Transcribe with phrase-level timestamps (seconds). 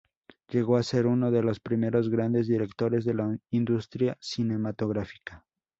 [0.49, 5.45] Llegó a ser uno de los primeros grandes directores de la industria cinematográfica.